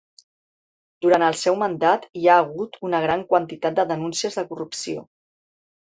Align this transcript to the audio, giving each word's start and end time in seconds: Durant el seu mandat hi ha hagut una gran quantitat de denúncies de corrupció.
Durant 1.05 1.25
el 1.27 1.37
seu 1.41 1.59
mandat 1.65 2.09
hi 2.21 2.25
ha 2.33 2.39
hagut 2.45 2.81
una 2.91 3.05
gran 3.07 3.25
quantitat 3.35 3.79
de 3.81 3.89
denúncies 3.95 4.41
de 4.43 4.49
corrupció. 4.53 5.07